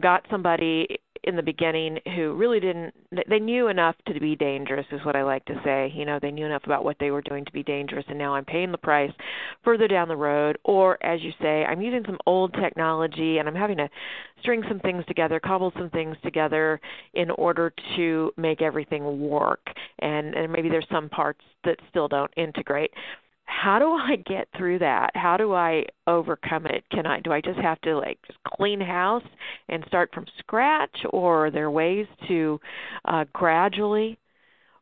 got 0.00 0.24
somebody 0.30 0.86
in 1.26 1.36
the 1.36 1.42
beginning 1.42 1.98
who 2.14 2.34
really 2.34 2.60
didn't 2.60 2.94
they 3.28 3.38
knew 3.38 3.68
enough 3.68 3.96
to 4.06 4.18
be 4.20 4.36
dangerous 4.36 4.86
is 4.92 5.04
what 5.04 5.16
I 5.16 5.22
like 5.22 5.44
to 5.46 5.60
say. 5.64 5.92
You 5.94 6.04
know, 6.04 6.18
they 6.20 6.30
knew 6.30 6.46
enough 6.46 6.64
about 6.64 6.84
what 6.84 6.96
they 7.00 7.10
were 7.10 7.22
doing 7.22 7.44
to 7.44 7.52
be 7.52 7.62
dangerous 7.62 8.04
and 8.08 8.18
now 8.18 8.34
I'm 8.34 8.44
paying 8.44 8.72
the 8.72 8.78
price 8.78 9.12
further 9.64 9.88
down 9.88 10.08
the 10.08 10.16
road 10.16 10.58
or 10.64 11.02
as 11.04 11.20
you 11.22 11.32
say, 11.42 11.64
I'm 11.64 11.82
using 11.82 12.04
some 12.06 12.18
old 12.26 12.54
technology 12.54 13.38
and 13.38 13.48
I'm 13.48 13.54
having 13.54 13.76
to 13.78 13.88
string 14.40 14.62
some 14.68 14.80
things 14.80 15.04
together, 15.06 15.40
cobble 15.40 15.72
some 15.76 15.90
things 15.90 16.16
together 16.22 16.80
in 17.14 17.30
order 17.30 17.72
to 17.96 18.32
make 18.36 18.62
everything 18.62 19.20
work. 19.28 19.66
And 19.98 20.34
and 20.34 20.52
maybe 20.52 20.68
there's 20.68 20.86
some 20.90 21.08
parts 21.08 21.42
that 21.64 21.78
still 21.90 22.08
don't 22.08 22.32
integrate 22.36 22.92
how 23.46 23.78
do 23.78 23.92
I 23.92 24.16
get 24.26 24.48
through 24.56 24.80
that? 24.80 25.10
How 25.14 25.36
do 25.36 25.54
I 25.54 25.84
overcome 26.06 26.66
it? 26.66 26.84
Can 26.90 27.06
I 27.06 27.20
do 27.20 27.32
I 27.32 27.40
just 27.40 27.58
have 27.58 27.80
to 27.82 27.96
like 27.96 28.18
just 28.26 28.38
clean 28.46 28.80
house 28.80 29.22
and 29.68 29.84
start 29.86 30.10
from 30.12 30.26
scratch 30.38 30.96
or 31.10 31.46
are 31.46 31.50
there 31.50 31.70
ways 31.70 32.06
to 32.28 32.60
uh 33.06 33.24
gradually 33.32 34.18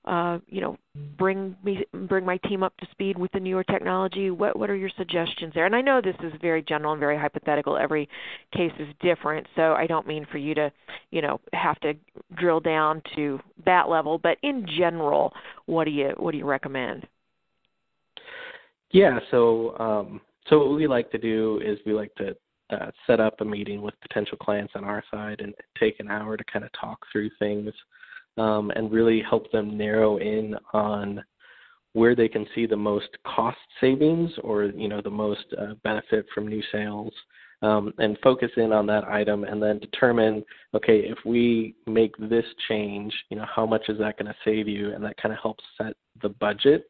uh 0.06 0.38
you 0.46 0.60
know 0.60 0.76
bring 1.16 1.56
me 1.64 1.84
bring 2.08 2.24
my 2.26 2.36
team 2.48 2.62
up 2.62 2.76
to 2.78 2.86
speed 2.90 3.18
with 3.18 3.32
the 3.32 3.40
newer 3.40 3.64
technology? 3.64 4.30
What 4.30 4.58
what 4.58 4.70
are 4.70 4.76
your 4.76 4.90
suggestions 4.96 5.52
there? 5.54 5.66
And 5.66 5.76
I 5.76 5.80
know 5.80 6.00
this 6.00 6.16
is 6.22 6.32
very 6.40 6.62
general 6.62 6.92
and 6.92 7.00
very 7.00 7.18
hypothetical. 7.18 7.76
Every 7.76 8.08
case 8.54 8.72
is 8.78 8.88
different, 9.00 9.46
so 9.56 9.74
I 9.74 9.86
don't 9.86 10.06
mean 10.06 10.26
for 10.30 10.38
you 10.38 10.54
to, 10.54 10.72
you 11.10 11.20
know, 11.22 11.40
have 11.52 11.78
to 11.80 11.94
drill 12.36 12.60
down 12.60 13.02
to 13.16 13.40
that 13.66 13.88
level, 13.88 14.18
but 14.18 14.38
in 14.42 14.66
general, 14.66 15.32
what 15.66 15.84
do 15.84 15.90
you 15.90 16.14
what 16.16 16.32
do 16.32 16.38
you 16.38 16.46
recommend? 16.46 17.06
Yeah, 18.94 19.18
so 19.32 19.76
um, 19.80 20.20
so 20.48 20.60
what 20.60 20.76
we 20.76 20.86
like 20.86 21.10
to 21.10 21.18
do 21.18 21.60
is 21.64 21.80
we 21.84 21.92
like 21.92 22.14
to 22.14 22.36
uh, 22.70 22.92
set 23.08 23.18
up 23.18 23.40
a 23.40 23.44
meeting 23.44 23.82
with 23.82 24.00
potential 24.00 24.38
clients 24.38 24.74
on 24.76 24.84
our 24.84 25.02
side 25.10 25.40
and 25.40 25.52
take 25.76 25.98
an 25.98 26.08
hour 26.08 26.36
to 26.36 26.44
kind 26.44 26.64
of 26.64 26.70
talk 26.80 27.00
through 27.10 27.30
things 27.40 27.72
um, 28.38 28.70
and 28.76 28.92
really 28.92 29.20
help 29.20 29.50
them 29.50 29.76
narrow 29.76 30.18
in 30.18 30.54
on 30.72 31.24
where 31.94 32.14
they 32.14 32.28
can 32.28 32.46
see 32.54 32.66
the 32.66 32.76
most 32.76 33.08
cost 33.26 33.58
savings 33.80 34.30
or 34.44 34.66
you 34.66 34.88
know 34.88 35.00
the 35.02 35.10
most 35.10 35.44
uh, 35.60 35.74
benefit 35.82 36.24
from 36.32 36.46
new 36.46 36.62
sales 36.70 37.12
um, 37.62 37.92
and 37.98 38.16
focus 38.22 38.50
in 38.56 38.72
on 38.72 38.86
that 38.86 39.02
item 39.08 39.42
and 39.42 39.60
then 39.60 39.80
determine 39.80 40.44
okay 40.72 40.98
if 40.98 41.18
we 41.26 41.74
make 41.88 42.16
this 42.18 42.46
change 42.68 43.12
you 43.28 43.36
know 43.36 43.46
how 43.52 43.66
much 43.66 43.88
is 43.88 43.98
that 43.98 44.16
going 44.16 44.32
to 44.32 44.36
save 44.44 44.68
you? 44.68 44.94
And 44.94 45.02
that 45.02 45.16
kind 45.16 45.34
of 45.34 45.40
helps 45.42 45.64
set 45.78 45.94
the 46.22 46.28
budget 46.28 46.86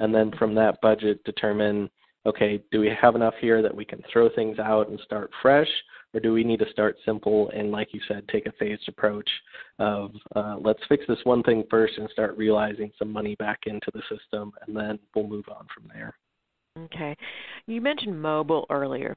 and 0.00 0.14
then 0.14 0.32
from 0.38 0.54
that 0.54 0.80
budget 0.80 1.22
determine 1.24 1.88
okay 2.26 2.62
do 2.72 2.80
we 2.80 2.90
have 3.00 3.14
enough 3.14 3.34
here 3.40 3.62
that 3.62 3.74
we 3.74 3.84
can 3.84 4.02
throw 4.12 4.28
things 4.34 4.58
out 4.58 4.88
and 4.88 4.98
start 5.04 5.30
fresh? 5.40 5.68
Or 6.12 6.18
do 6.18 6.32
we 6.32 6.42
need 6.42 6.58
to 6.58 6.70
start 6.72 6.96
simple 7.04 7.50
and 7.54 7.70
like 7.70 7.94
you 7.94 8.00
said 8.08 8.26
take 8.28 8.46
a 8.46 8.52
phased 8.58 8.88
approach 8.88 9.30
of 9.78 10.10
uh, 10.34 10.56
let's 10.60 10.80
fix 10.88 11.04
this 11.06 11.18
one 11.22 11.42
thing 11.44 11.62
first 11.70 11.94
and 11.98 12.08
start 12.10 12.36
realizing 12.36 12.90
some 12.98 13.12
money 13.12 13.36
back 13.36 13.60
into 13.66 13.90
the 13.94 14.02
system 14.10 14.52
and 14.66 14.76
then 14.76 14.98
we'll 15.14 15.28
move 15.28 15.44
on 15.48 15.66
from 15.72 15.88
there. 15.94 16.16
Okay. 16.86 17.16
You 17.66 17.80
mentioned 17.80 18.20
mobile 18.20 18.66
earlier 18.70 19.16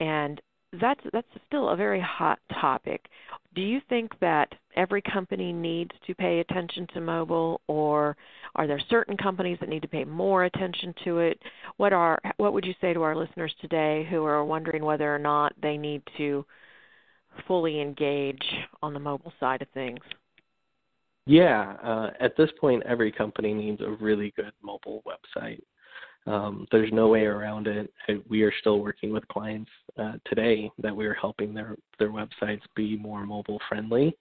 and 0.00 0.40
that's 0.80 1.00
that's 1.12 1.28
still 1.46 1.68
a 1.68 1.76
very 1.76 2.00
hot 2.00 2.38
topic. 2.60 3.06
Do 3.54 3.62
you 3.62 3.80
think 3.88 4.12
that 4.20 4.52
every 4.76 5.02
company 5.02 5.52
needs 5.52 5.90
to 6.06 6.14
pay 6.14 6.40
attention 6.40 6.86
to 6.94 7.00
mobile, 7.00 7.60
or 7.66 8.16
are 8.54 8.66
there 8.66 8.80
certain 8.90 9.16
companies 9.16 9.58
that 9.60 9.68
need 9.68 9.82
to 9.82 9.88
pay 9.88 10.04
more 10.04 10.44
attention 10.44 10.94
to 11.04 11.18
it? 11.18 11.40
What 11.76 11.92
are 11.92 12.18
what 12.36 12.52
would 12.52 12.64
you 12.64 12.74
say 12.80 12.92
to 12.92 13.02
our 13.02 13.16
listeners 13.16 13.54
today 13.60 14.06
who 14.10 14.24
are 14.24 14.44
wondering 14.44 14.84
whether 14.84 15.14
or 15.14 15.18
not 15.18 15.52
they 15.62 15.76
need 15.76 16.02
to 16.18 16.44
fully 17.46 17.80
engage 17.80 18.44
on 18.82 18.94
the 18.94 19.00
mobile 19.00 19.32
side 19.38 19.62
of 19.62 19.68
things? 19.70 20.00
Yeah, 21.26 21.76
uh, 21.82 22.10
at 22.20 22.36
this 22.36 22.50
point, 22.60 22.84
every 22.84 23.10
company 23.10 23.52
needs 23.52 23.80
a 23.80 23.90
really 24.00 24.32
good 24.36 24.52
mobile 24.62 25.02
website. 25.04 25.62
Um, 26.26 26.66
there's 26.72 26.92
no 26.92 27.08
way 27.08 27.24
around 27.24 27.68
it. 27.68 27.92
We 28.28 28.42
are 28.42 28.52
still 28.60 28.80
working 28.80 29.12
with 29.12 29.26
clients 29.28 29.70
uh, 29.96 30.14
today 30.26 30.70
that 30.78 30.94
we 30.94 31.06
are 31.06 31.14
helping 31.14 31.54
their 31.54 31.76
their 31.98 32.10
websites 32.10 32.62
be 32.74 32.96
more 32.96 33.24
mobile 33.24 33.60
friendly. 33.68 34.16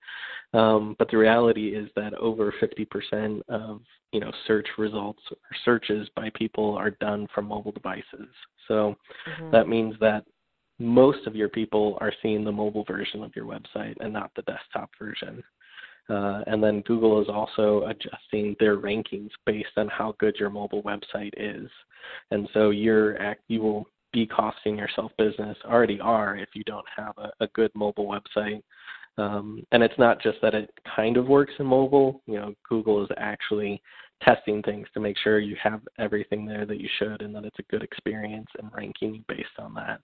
Um, 0.54 0.96
but 1.00 1.10
the 1.10 1.18
reality 1.18 1.76
is 1.76 1.90
that 1.96 2.14
over 2.14 2.54
50% 2.62 3.42
of 3.50 3.82
you 4.12 4.20
know 4.20 4.32
search 4.48 4.68
results 4.78 5.22
or 5.32 5.38
searches 5.64 6.08
by 6.16 6.30
people 6.36 6.76
are 6.76 6.92
done 6.92 7.28
from 7.34 7.46
mobile 7.46 7.72
devices. 7.72 8.30
So 8.68 8.96
mm-hmm. 9.28 9.52
that 9.52 9.68
means 9.68 9.96
that 10.00 10.26
most 10.80 11.26
of 11.26 11.36
your 11.36 11.50
people 11.50 11.98
are 12.02 12.14
seeing 12.22 12.44
the 12.44 12.52
mobile 12.52 12.84
version 12.84 13.24
of 13.24 13.36
your 13.36 13.46
website 13.46 13.96
and 14.00 14.12
not 14.14 14.32
the 14.36 14.42
desktop 14.44 14.90
version. 15.00 15.44
Uh, 16.10 16.42
and 16.48 16.64
then 16.64 16.82
Google 16.82 17.22
is 17.22 17.30
also 17.30 17.86
adjusting 17.88 18.56
their 18.60 18.78
rankings 18.78 19.32
based 19.46 19.70
on 19.78 19.88
how 19.88 20.16
good 20.20 20.36
your 20.40 20.50
mobile 20.50 20.84
website 20.84 21.34
is. 21.36 21.70
And 22.32 22.48
so 22.54 22.70
you're 22.70 23.36
you 23.48 23.62
will 23.62 23.88
be 24.14 24.26
costing 24.26 24.78
yourself 24.78 25.12
business, 25.18 25.58
already 25.66 26.00
are 26.00 26.38
if 26.38 26.50
you 26.54 26.64
don't 26.64 26.86
have 26.96 27.14
a, 27.18 27.32
a 27.42 27.48
good 27.48 27.72
mobile 27.76 28.08
website. 28.08 28.62
Um, 29.18 29.64
and 29.72 29.82
it's 29.82 29.98
not 29.98 30.22
just 30.22 30.38
that 30.42 30.54
it 30.54 30.70
kind 30.96 31.18
of 31.18 31.28
works 31.28 31.54
in 31.60 31.66
mobile. 31.66 32.22
You 32.26 32.36
know, 32.36 32.54
Google 32.68 33.04
is 33.04 33.10
actually 33.18 33.82
testing 34.22 34.62
things 34.62 34.88
to 34.94 35.00
make 35.00 35.18
sure 35.18 35.40
you 35.40 35.56
have 35.62 35.82
everything 36.00 36.46
there 36.46 36.66
that 36.66 36.80
you 36.80 36.90
should 36.98 37.22
and 37.22 37.36
that 37.36 37.46
it's 37.46 37.60
a 37.60 37.72
good 37.72 37.84
experience 37.84 38.48
and 38.60 38.72
ranking 38.74 39.24
based 39.28 39.48
on 39.60 39.74
that. 39.76 40.02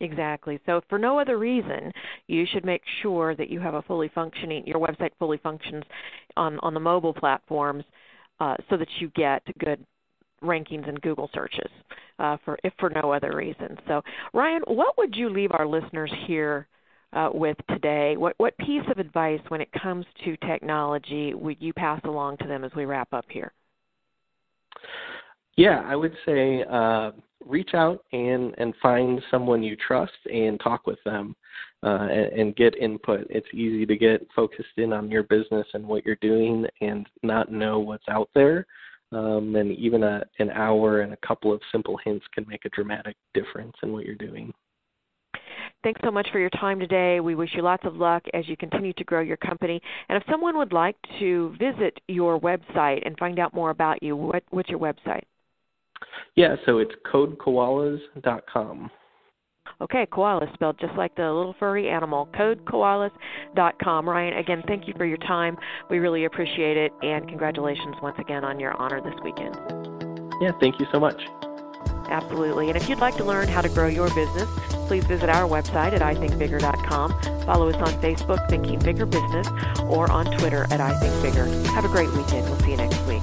Exactly. 0.00 0.60
So 0.66 0.80
for 0.88 0.98
no 0.98 1.18
other 1.18 1.38
reason, 1.38 1.92
you 2.28 2.46
should 2.52 2.64
make 2.64 2.82
sure 3.02 3.34
that 3.34 3.50
you 3.50 3.58
have 3.60 3.74
a 3.74 3.82
fully 3.82 4.08
functioning 4.14 4.64
your 4.66 4.78
website 4.80 5.10
fully 5.18 5.38
functions 5.38 5.84
on 6.36 6.58
on 6.60 6.72
the 6.74 6.80
mobile 6.80 7.12
platforms 7.14 7.84
uh, 8.40 8.56
so 8.70 8.76
that 8.76 8.88
you 9.00 9.08
get 9.16 9.42
good 9.58 9.84
rankings 10.42 10.88
in 10.88 10.94
Google 10.96 11.30
searches 11.34 11.70
uh, 12.18 12.36
for 12.44 12.58
if 12.64 12.72
for 12.78 12.90
no 12.90 13.12
other 13.12 13.32
reason. 13.36 13.76
So 13.88 14.02
Ryan, 14.34 14.62
what 14.68 14.96
would 14.98 15.16
you 15.16 15.30
leave 15.30 15.50
our 15.52 15.66
listeners 15.66 16.12
here 16.26 16.68
uh, 17.12 17.30
with 17.34 17.56
today? 17.68 18.16
What 18.16 18.34
what 18.38 18.56
piece 18.58 18.84
of 18.90 18.98
advice 18.98 19.40
when 19.48 19.60
it 19.60 19.70
comes 19.82 20.06
to 20.24 20.36
technology 20.38 21.34
would 21.34 21.60
you 21.60 21.72
pass 21.72 22.00
along 22.04 22.38
to 22.38 22.46
them 22.48 22.64
as 22.64 22.72
we 22.76 22.84
wrap 22.84 23.12
up 23.12 23.26
here? 23.30 23.52
Yeah, 25.58 25.82
I 25.84 25.96
would 25.96 26.14
say 26.24 26.62
uh, 26.70 27.10
reach 27.44 27.70
out 27.74 28.04
and 28.12 28.54
and 28.58 28.72
find 28.80 29.20
someone 29.28 29.60
you 29.60 29.74
trust 29.74 30.12
and 30.32 30.60
talk 30.60 30.86
with 30.86 31.00
them 31.04 31.34
uh, 31.82 32.06
and, 32.08 32.32
and 32.40 32.56
get 32.56 32.76
input. 32.76 33.26
It's 33.28 33.48
easy 33.52 33.84
to 33.84 33.96
get 33.96 34.24
focused 34.36 34.68
in 34.76 34.92
on 34.92 35.10
your 35.10 35.24
business 35.24 35.66
and 35.74 35.84
what 35.84 36.06
you're 36.06 36.14
doing 36.20 36.64
and 36.80 37.08
not 37.24 37.50
know 37.50 37.80
what's 37.80 38.08
out 38.08 38.30
there. 38.36 38.66
Um, 39.10 39.56
and 39.56 39.76
even 39.76 40.04
a, 40.04 40.22
an 40.38 40.50
hour 40.50 41.00
and 41.00 41.12
a 41.12 41.26
couple 41.26 41.52
of 41.52 41.60
simple 41.72 41.98
hints 42.04 42.24
can 42.32 42.46
make 42.46 42.64
a 42.64 42.68
dramatic 42.68 43.16
difference 43.34 43.74
in 43.82 43.92
what 43.92 44.04
you're 44.04 44.14
doing. 44.14 44.52
Thanks 45.82 46.00
so 46.04 46.12
much 46.12 46.28
for 46.30 46.38
your 46.38 46.50
time 46.50 46.78
today. 46.78 47.18
We 47.18 47.34
wish 47.34 47.50
you 47.54 47.62
lots 47.62 47.84
of 47.84 47.96
luck 47.96 48.22
as 48.32 48.48
you 48.48 48.56
continue 48.56 48.92
to 48.92 49.02
grow 49.02 49.22
your 49.22 49.36
company. 49.38 49.80
And 50.08 50.22
if 50.22 50.28
someone 50.30 50.56
would 50.56 50.72
like 50.72 50.96
to 51.18 51.52
visit 51.58 51.98
your 52.06 52.38
website 52.38 53.04
and 53.04 53.18
find 53.18 53.40
out 53.40 53.54
more 53.54 53.70
about 53.70 54.04
you, 54.04 54.14
what, 54.14 54.44
what's 54.50 54.68
your 54.68 54.78
website? 54.78 55.22
Yeah, 56.36 56.56
so 56.66 56.78
it's 56.78 56.92
codekoalas.com. 57.12 58.90
Okay, 59.80 60.06
koalas 60.10 60.52
spelled 60.54 60.76
just 60.80 60.94
like 60.94 61.14
the 61.14 61.22
little 61.22 61.54
furry 61.58 61.88
animal. 61.88 62.28
Codekoalas.com. 62.34 64.08
Ryan, 64.08 64.38
again, 64.38 64.62
thank 64.66 64.88
you 64.88 64.94
for 64.96 65.04
your 65.04 65.18
time. 65.18 65.56
We 65.88 65.98
really 65.98 66.24
appreciate 66.24 66.76
it, 66.76 66.92
and 67.02 67.28
congratulations 67.28 67.94
once 68.02 68.16
again 68.18 68.44
on 68.44 68.58
your 68.58 68.72
honor 68.72 69.00
this 69.00 69.14
weekend. 69.22 69.54
Yeah, 70.40 70.52
thank 70.60 70.80
you 70.80 70.86
so 70.92 70.98
much. 70.98 71.20
Absolutely. 72.08 72.68
And 72.68 72.76
if 72.76 72.88
you'd 72.88 72.98
like 72.98 73.16
to 73.18 73.24
learn 73.24 73.48
how 73.48 73.60
to 73.60 73.68
grow 73.68 73.86
your 73.86 74.08
business, 74.08 74.48
please 74.88 75.04
visit 75.04 75.28
our 75.28 75.46
website 75.48 75.92
at 75.92 76.00
ithinkbigger.com. 76.00 77.44
Follow 77.44 77.68
us 77.68 77.76
on 77.76 78.00
Facebook, 78.02 78.48
Thinking 78.48 78.78
Bigger 78.78 79.06
Business, 79.06 79.46
or 79.82 80.10
on 80.10 80.26
Twitter 80.38 80.64
at 80.70 80.80
ithinkbigger. 80.80 81.66
Have 81.66 81.84
a 81.84 81.88
great 81.88 82.10
weekend. 82.12 82.48
We'll 82.48 82.58
see 82.60 82.70
you 82.70 82.76
next 82.76 83.00
week. 83.06 83.22